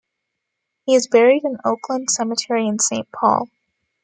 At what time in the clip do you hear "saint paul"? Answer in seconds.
2.79-3.47